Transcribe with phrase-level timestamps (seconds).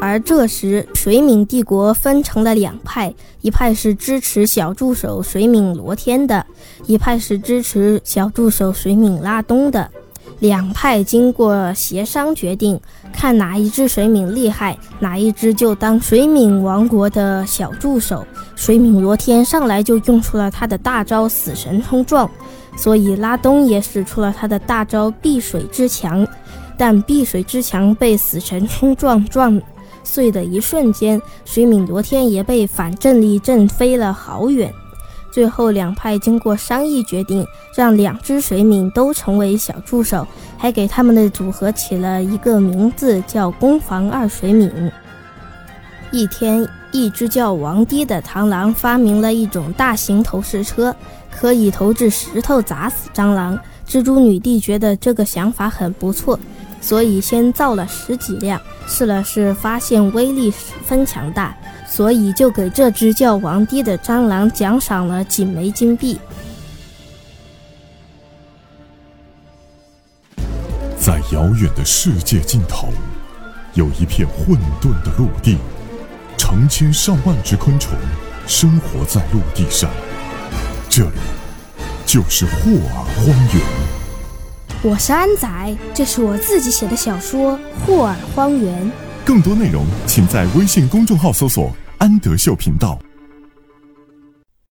[0.00, 6.46] 而这时，水敏帝国分成了两派，一派是支持小助手水敏罗天的，
[6.86, 9.90] 一派是支持小助手水敏拉东的。
[10.38, 12.80] 两派经过协商决定，
[13.12, 18.24] 看哪一只水敏厉害，哪一只就当水敏王国的小助手。
[18.54, 22.30] 水敏罗天上来就用出了他的大招死神冲撞，
[22.76, 26.24] 所以拉东也使出了他的大招碧水之墙。
[26.76, 29.60] 但碧水之墙被死神冲撞撞
[30.08, 34.72] 碎的一瞬间，水敏罗天也被反震力震飞了好远。
[35.30, 40.26] 最后两派经过商议，决定让两只水敏都成为小助手，
[40.56, 44.90] 还给他们的组合起了一个名字，叫“攻防二水敏”。
[46.10, 50.96] 一天，一只叫王低的螳螂发明了一种大型投石车，
[51.30, 53.56] 可以投掷石头砸死蟑螂。
[53.86, 56.40] 蜘蛛女帝觉得这个想法很不错。
[56.80, 61.56] 所以先造了十几辆，试了试，发现威力十分强大，
[61.86, 66.18] 所以就给这只叫王低的蟑螂奖赏了几枚金币。
[70.98, 72.92] 在遥远的世界尽头，
[73.74, 75.56] 有一片混沌的陆地，
[76.36, 77.96] 成千上万只昆虫
[78.46, 79.90] 生活在陆地上，
[80.88, 81.18] 这里
[82.06, 83.97] 就是霍尔荒原。
[84.80, 88.86] 我是安仔，这是我自己写的小说《霍尔荒原》。
[89.24, 92.96] 更多内容，请在微信公众号搜索“安德秀频道”。